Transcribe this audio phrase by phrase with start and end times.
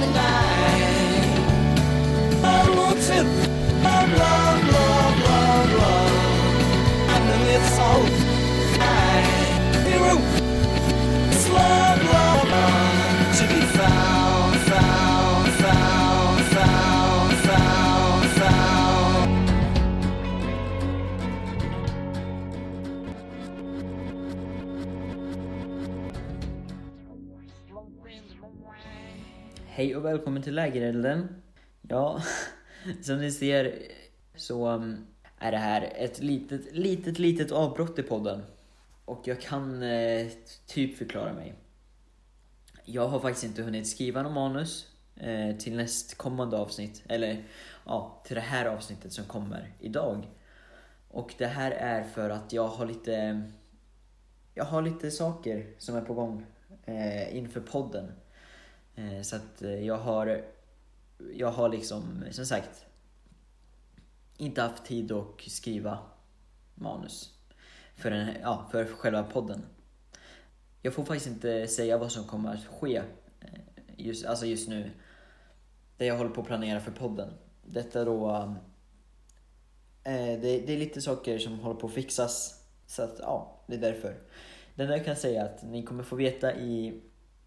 [0.00, 1.46] the night.
[2.44, 3.55] I want to
[29.76, 31.42] Hej och välkommen till Lägerelden.
[31.82, 32.22] Ja,
[33.02, 33.78] som ni ser
[34.34, 35.06] så mm,
[35.38, 38.42] är det här ett litet, litet, litet avbrott i podden.
[39.04, 40.26] Och jag kan eh,
[40.66, 41.54] typ förklara mig.
[42.84, 47.02] Jag har faktiskt inte hunnit skriva något manus eh, till nästkommande avsnitt.
[47.08, 47.44] Eller
[47.86, 50.26] ja, till det här avsnittet som kommer idag.
[51.08, 53.42] Och det här är för att jag har lite
[54.54, 56.46] jag har lite saker som är på gång
[56.84, 58.12] eh, inför podden.
[58.96, 60.44] Eh, så att eh, jag har,
[61.34, 62.86] jag har liksom, som sagt,
[64.36, 65.98] inte haft tid att skriva
[66.74, 67.34] manus
[67.94, 69.62] för, den, ja, för själva podden.
[70.82, 72.96] Jag får faktiskt inte säga vad som kommer att ske
[73.40, 73.60] eh,
[73.96, 74.90] just, alltså just nu.
[75.96, 77.32] Det jag håller på att planera för podden.
[77.64, 78.30] Detta då...
[80.04, 82.62] Äh, det, det är lite saker som håller på att fixas.
[82.86, 84.16] Så att ja, det är därför.
[84.74, 87.02] Det enda jag kan säga är att ni kommer få veta i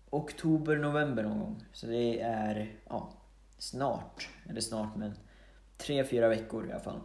[0.09, 1.63] oktober, november någon gång.
[1.73, 3.13] Så det är ja,
[3.57, 4.29] snart.
[4.49, 5.13] Eller snart men
[5.77, 6.99] tre, fyra veckor i alla fall.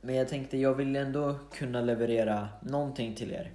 [0.00, 3.52] Men jag tänkte jag vill ändå kunna leverera någonting till er.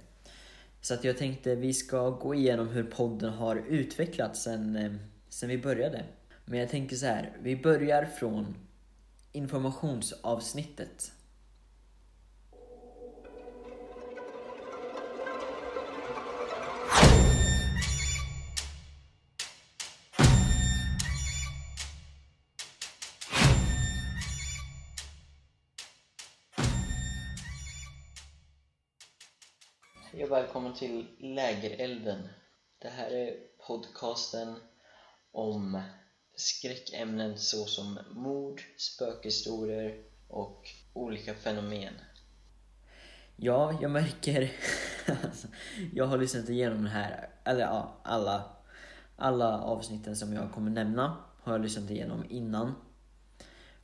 [0.80, 4.92] Så att jag tänkte vi ska gå igenom hur podden har utvecklats sen, eh,
[5.28, 6.04] sen vi började.
[6.44, 8.54] Men jag tänker så här, vi börjar från
[9.32, 11.12] informationsavsnittet.
[30.12, 32.28] Hej och välkommen till Lägerelden.
[32.78, 34.54] Det här är podcasten
[35.32, 35.82] om
[36.36, 41.94] skräckämnen såsom mord, spökhistorier och olika fenomen.
[43.36, 44.52] Ja, jag märker...
[45.24, 45.48] alltså,
[45.94, 48.56] jag har lyssnat igenom den här, eller ja, alla,
[49.16, 52.74] alla avsnitten som jag kommer nämna har jag lyssnat igenom innan.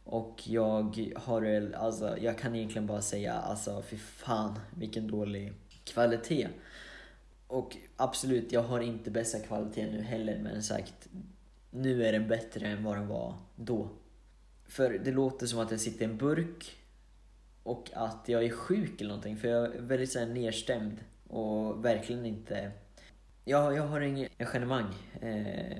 [0.04, 5.52] Och jag har alltså jag kan egentligen bara säga alltså fy fan vilken dålig
[5.86, 6.48] kvalitet.
[7.46, 11.08] Och absolut, jag har inte bästa kvalitet nu heller men sagt,
[11.70, 13.88] nu är den bättre än vad den var då.
[14.64, 16.76] För det låter som att jag sitter i en burk
[17.62, 20.98] och att jag är sjuk eller någonting för jag är väldigt så här nedstämd
[21.28, 22.72] och verkligen inte...
[23.44, 24.94] Jag, jag har ingen engagemang.
[25.20, 25.78] Eh,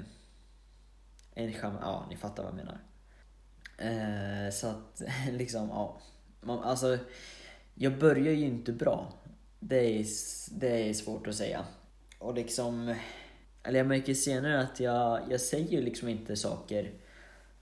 [1.37, 2.79] engagemang, ja ni fattar vad jag menar.
[3.79, 5.03] Eh, så att
[5.33, 6.01] liksom, ja.
[6.41, 6.99] Man, alltså,
[7.75, 9.13] jag börjar ju inte bra.
[9.61, 10.07] Det är,
[10.51, 11.65] det är svårt att säga.
[12.19, 12.95] Och liksom,
[13.63, 16.93] eller jag märker senare att jag, jag säger liksom inte saker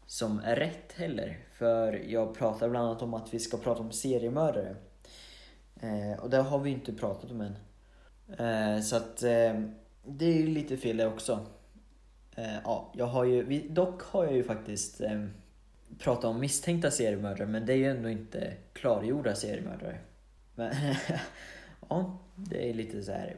[0.06, 1.38] som är rätt heller.
[1.53, 4.77] För jag pratar bland annat om att vi ska prata om seriemördare.
[5.81, 7.56] Eh, och det har vi inte pratat om än.
[8.38, 9.61] Eh, så att eh,
[10.05, 11.47] det är ju lite fel det också.
[12.37, 15.25] Eh, ja, jag har ju, vi, dock har jag ju faktiskt eh,
[15.99, 19.99] pratat om misstänkta seriemördare men det är ju ändå inte klargjorda seriemördare.
[20.55, 20.75] Men
[21.89, 23.37] ja, det är lite så här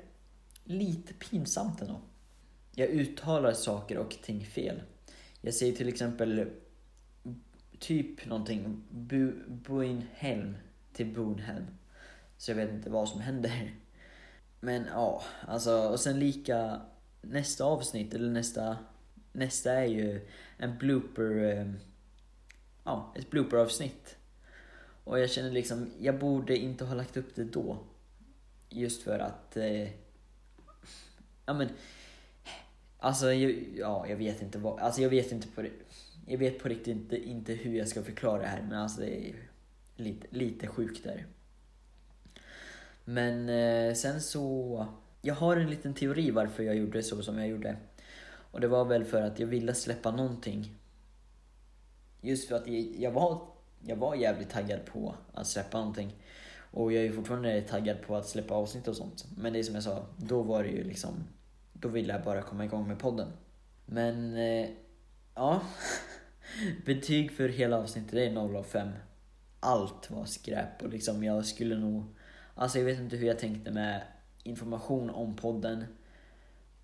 [0.64, 2.00] lite pinsamt ändå.
[2.74, 4.82] Jag uttalar saker och ting fel.
[5.40, 6.50] Jag säger till exempel
[7.78, 10.56] typ någonting Bu, Buinhelm
[10.92, 11.66] till Boonhelm.
[12.38, 13.74] Så jag vet inte vad som händer.
[14.60, 16.80] Men ja, alltså och sen lika
[17.22, 18.76] nästa avsnitt eller nästa
[19.36, 21.72] nästa är ju en blooper eh,
[22.84, 24.16] ja, ett blooper avsnitt.
[25.04, 27.78] Och jag känner liksom, jag borde inte ha lagt upp det då.
[28.68, 29.88] Just för att eh,
[31.46, 31.68] ja men
[32.98, 35.64] Alltså, jag, ja, jag vet inte vad, alltså jag vet inte på
[36.26, 39.28] jag vet på riktigt inte, inte hur jag ska förklara det här men alltså det
[39.28, 39.34] är
[39.96, 41.26] lite, lite sjukt där.
[43.04, 44.86] Men eh, sen så,
[45.22, 47.76] jag har en liten teori varför jag gjorde så som jag gjorde.
[48.50, 50.74] Och det var väl för att jag ville släppa någonting.
[52.20, 53.40] Just för att jag, jag var,
[53.86, 56.14] jag var jävligt taggad på att släppa någonting.
[56.76, 59.26] Och jag är fortfarande taggad på att släppa avsnitt och sånt.
[59.36, 61.24] Men det är som jag sa, då var det ju liksom
[61.72, 63.32] då ville jag bara komma igång med podden.
[63.86, 64.68] Men, eh,
[65.34, 65.60] ja.
[66.86, 68.88] Betyg för hela avsnittet det är 0 av 5.
[69.60, 72.04] Allt var skräp och liksom jag skulle nog...
[72.54, 74.02] Alltså jag vet inte hur jag tänkte med
[74.42, 75.84] information om podden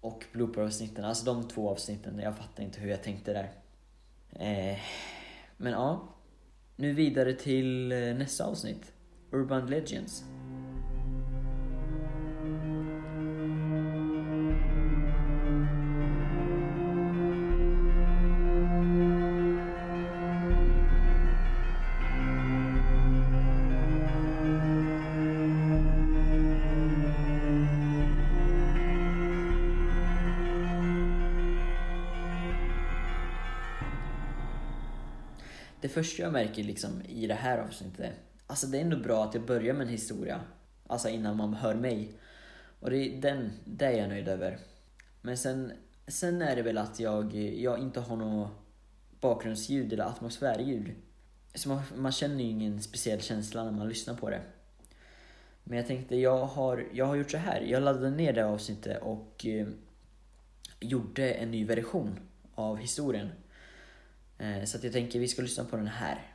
[0.01, 1.05] och blooper-avsnitten.
[1.05, 3.53] Alltså de två avsnitten, jag fattar inte hur jag tänkte där.
[4.31, 4.79] Eh,
[5.57, 6.09] men ja,
[6.77, 8.92] nu vidare till eh, nästa avsnitt.
[9.33, 10.25] Urban Legends.
[35.81, 38.13] Det första jag märker liksom i det här avsnittet,
[38.53, 40.41] alltså det är ändå bra att jag börjar med en historia,
[40.87, 42.13] alltså innan man hör mig.
[42.81, 44.59] Och det, är den, det är jag nöjd över.
[45.21, 45.73] Men sen,
[46.07, 48.51] sen är det väl att jag, jag inte har något
[49.21, 50.95] bakgrundsljud eller atmosfärljud.
[51.55, 54.41] Så man, man känner ju ingen speciell känsla när man lyssnar på det.
[55.65, 57.61] Men jag tänkte, jag har, jag har gjort så här.
[57.61, 59.67] Jag laddade ner det avsnittet och eh,
[60.81, 62.21] gjorde en ny version
[62.55, 63.29] av historien.
[64.39, 66.32] Eh, så att jag tänker vi ska lyssna på den här.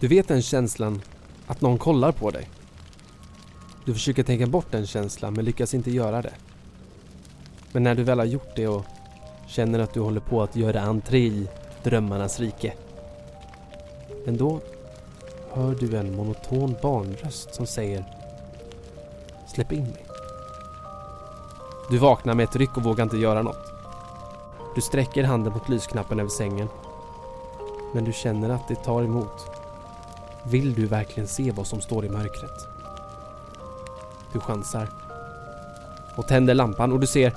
[0.00, 1.02] Du vet den känslan
[1.46, 2.48] att någon kollar på dig.
[3.84, 6.32] Du försöker tänka bort den känslan men lyckas inte göra det.
[7.72, 8.84] Men när du väl har gjort det och
[9.46, 11.48] känner att du håller på att göra entré i
[11.82, 12.74] drömmarnas rike.
[14.24, 14.60] Men då
[15.52, 18.04] hör du en monoton barnröst som säger
[19.46, 20.04] Släpp in mig.
[21.90, 23.72] Du vaknar med ett ryck och vågar inte göra något.
[24.74, 26.68] Du sträcker handen mot lysknappen över sängen.
[27.94, 29.57] Men du känner att det tar emot.
[30.42, 32.68] Vill du verkligen se vad som står i mörkret?
[34.32, 34.88] Du chansar.
[36.16, 37.32] Och tänder lampan och du ser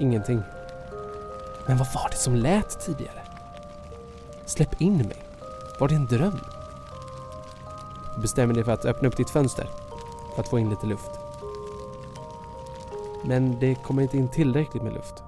[0.00, 0.42] ingenting.
[1.66, 3.22] Men vad var det som lät tidigare?
[4.46, 5.22] Släpp in mig.
[5.78, 6.40] Var det en dröm?
[8.14, 9.66] Du bestämmer dig för att öppna upp ditt fönster
[10.34, 11.10] för att få in lite luft.
[13.24, 15.22] Men det kommer inte in tillräckligt med luft.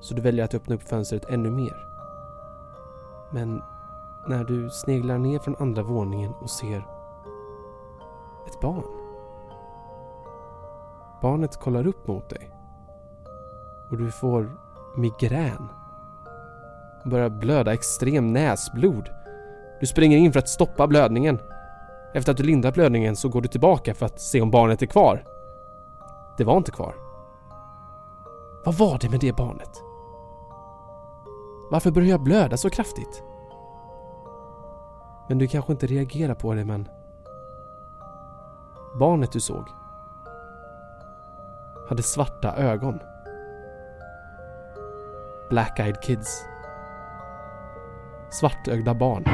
[0.00, 1.76] Så du väljer att öppna upp fönstret ännu mer.
[3.30, 3.62] Men
[4.26, 6.86] när du sneglar ner från andra våningen och ser
[8.46, 8.84] ett barn.
[11.22, 12.50] Barnet kollar upp mot dig.
[13.90, 14.56] Och du får
[14.96, 15.68] migrän.
[17.04, 19.08] Och börjar blöda extrem näsblod.
[19.80, 21.38] Du springer in för att stoppa blödningen.
[22.14, 24.86] Efter att du lindrat blödningen så går du tillbaka för att se om barnet är
[24.86, 25.24] kvar.
[26.38, 26.94] Det var inte kvar.
[28.64, 29.82] Vad var det med det barnet?
[31.70, 33.22] Varför började jag blöda så kraftigt?
[35.32, 36.88] Men du kanske inte reagerar på det men...
[38.98, 39.68] Barnet du såg
[41.88, 42.98] hade svarta ögon.
[45.50, 46.44] Black-eyed kids.
[48.30, 49.24] Svartögda barn.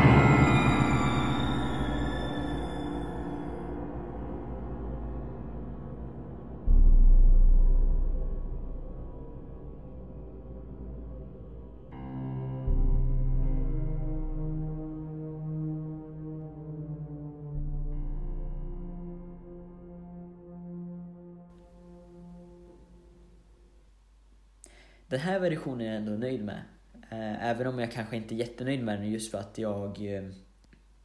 [25.08, 26.62] Den här versionen är jag ändå nöjd med.
[27.10, 30.00] Eh, även om jag kanske inte är jättenöjd med den just för att jag...
[30.00, 30.24] Eh,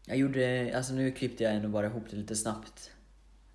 [0.05, 0.73] jag gjorde...
[0.75, 2.91] Alltså nu klippte jag ändå bara ihop det lite snabbt.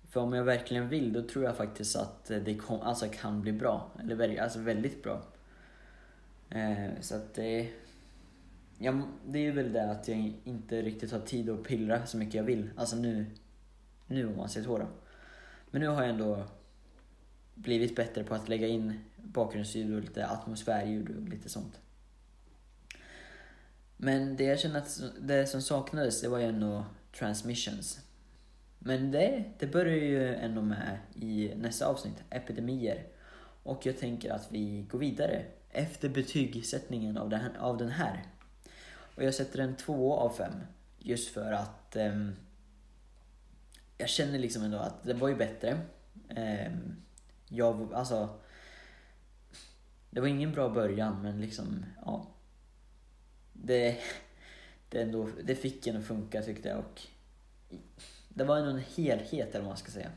[0.09, 3.51] För om jag verkligen vill då tror jag faktiskt att det kom, alltså kan bli
[3.51, 3.91] bra.
[3.99, 5.21] Eller alltså väldigt bra.
[6.49, 7.69] Eh, Så att det...
[8.77, 12.17] Ja, det är ju väl det att jag inte riktigt har tid att pillra så
[12.17, 12.69] mycket jag vill.
[12.75, 13.25] Alltså nu...
[14.07, 14.87] Nu om man ser så då.
[15.71, 16.43] Men nu har jag ändå
[17.55, 21.79] blivit bättre på att lägga in bakgrundsljud och lite atmosfärljud och lite sånt.
[23.97, 26.85] Men det jag känner att det som saknades, det var ju ändå
[27.19, 27.99] transmissions.
[28.79, 33.07] Men det, det börjar ju ändå med i nästa avsnitt, epidemier.
[33.63, 38.23] Och jag tänker att vi går vidare efter betygssättningen av den, av den här.
[39.15, 40.51] Och jag sätter en 2 av 5.
[40.99, 42.35] Just för att um,
[43.97, 45.79] jag känner liksom ändå att det var ju bättre.
[46.29, 46.95] Um,
[47.49, 48.29] jag, alltså,
[50.09, 52.27] det var ingen bra början men liksom, ja.
[53.53, 53.97] Det,
[54.89, 57.01] det, ändå, det fick en att funka tyckte jag och
[58.29, 60.11] det var ändå en helhet eller vad man ska säga.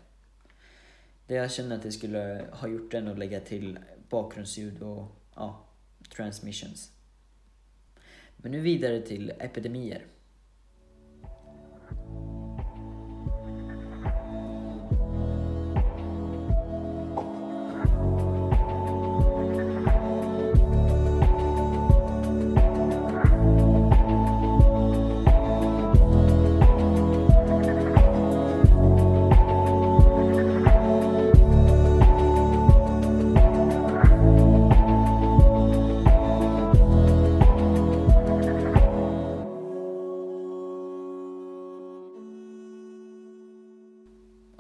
[1.27, 5.65] Det jag kände att det skulle ha gjort den att lägga till bakgrundsljud och ja,
[6.15, 6.93] transmissions.
[8.37, 10.07] Men nu vidare till epidemier.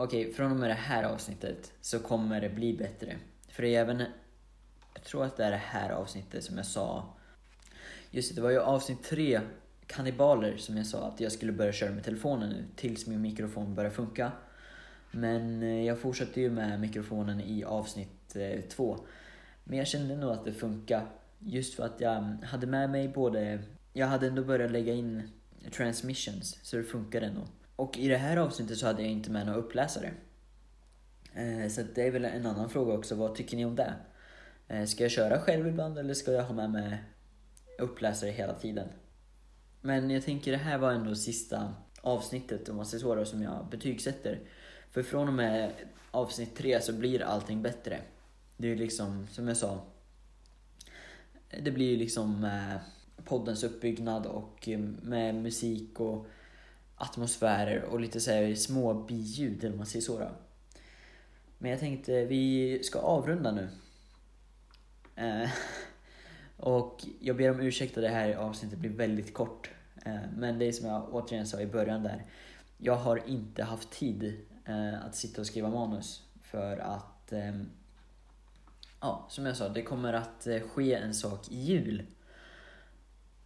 [0.04, 3.16] Okej, från och med det här avsnittet så kommer det bli bättre.
[3.48, 3.98] För det är även,
[4.94, 7.14] jag tror att det är det här avsnittet som jag sa,
[8.10, 9.40] just det, det var ju avsnitt tre,
[9.86, 13.74] kannibaler, som jag sa att jag skulle börja köra med telefonen nu tills min mikrofon
[13.74, 14.32] börjar funka.
[15.10, 18.98] Men eh, jag fortsatte ju med mikrofonen i avsnitt eh, två.
[19.64, 21.06] Men jag kände nog att det funkar
[21.38, 25.30] just för att jag mm, hade med mig både, jag hade ändå börjat lägga in
[25.70, 27.42] transmissions så det funkade ändå.
[27.76, 30.12] Och i det här avsnittet så hade jag inte med några uppläsare.
[31.34, 33.94] Eh, så att det är väl en annan fråga också, vad tycker ni om det?
[34.68, 37.04] Eh, ska jag köra själv ibland eller ska jag ha med mig
[37.78, 38.88] uppläsare hela tiden?
[39.80, 43.42] Men jag tänker det här var ändå sista avsnittet om man säger så då, som
[43.42, 44.40] jag betygsätter.
[44.90, 45.72] För från och med
[46.10, 48.00] avsnitt tre så blir allting bättre.
[48.56, 49.84] Det är ju liksom, som jag sa,
[51.60, 52.76] det blir ju liksom eh,
[53.24, 54.68] poddens uppbyggnad och
[55.02, 56.26] med musik och
[57.02, 60.30] atmosfärer och lite så här små biljud, om man säger så då.
[61.58, 63.68] Men jag tänkte vi ska avrunda nu.
[65.16, 65.50] Eh,
[66.56, 69.70] och jag ber om ursäkt att det här avsnittet blir väldigt kort.
[70.04, 72.24] Eh, men det är som jag återigen sa i början där.
[72.78, 77.70] Jag har inte haft tid eh, att sitta och skriva manus för att ehm,
[79.00, 82.06] Ja, som jag sa, det kommer att eh, ske en sak i jul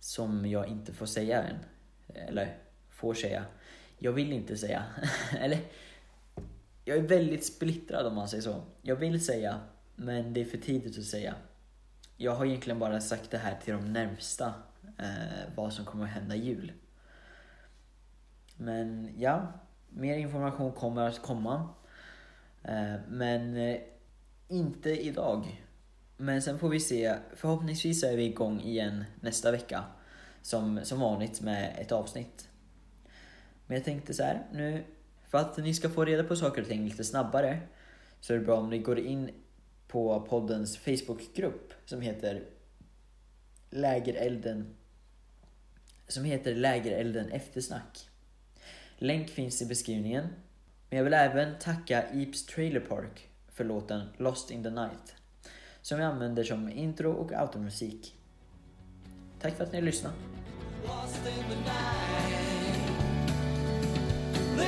[0.00, 1.56] som jag inte får säga än.
[2.14, 2.58] Eller
[2.96, 3.44] får säga.
[3.98, 4.84] Jag vill inte säga.
[5.40, 5.58] Eller,
[6.84, 8.62] jag är väldigt splittrad om man säger så.
[8.82, 9.60] Jag vill säga,
[9.94, 11.34] men det är för tidigt att säga.
[12.16, 14.54] Jag har egentligen bara sagt det här till de närmsta,
[14.98, 16.72] eh, vad som kommer att hända i jul.
[18.56, 19.52] Men ja,
[19.88, 21.68] mer information kommer att komma.
[22.62, 23.80] Eh, men eh,
[24.48, 25.62] inte idag.
[26.16, 27.14] Men sen får vi se.
[27.34, 29.84] Förhoppningsvis är vi igång igen nästa vecka.
[30.42, 32.48] Som, som vanligt med ett avsnitt.
[33.66, 34.84] Men jag tänkte så här, nu
[35.28, 37.60] för att ni ska få reda på saker och ting lite snabbare
[38.20, 39.30] så är det bra om ni går in
[39.88, 42.42] på poddens Facebookgrupp som heter
[43.70, 44.74] Lägerelden
[46.08, 48.08] som heter Lägerelden Eftersnack.
[48.98, 50.28] Länk finns i beskrivningen.
[50.90, 55.14] Men jag vill även tacka Eeps Trailer Park för låten Lost in the Night
[55.82, 58.14] som jag använder som intro och automusik.
[59.40, 60.16] Tack för att ni lyssnade.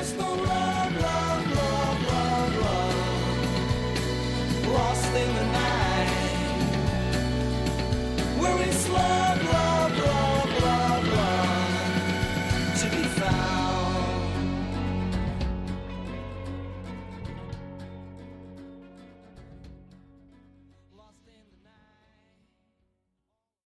[0.09, 2.95] There's love, love, love, love, love.
[4.69, 6.09] Lost in the night.
[8.41, 9.27] We're in slow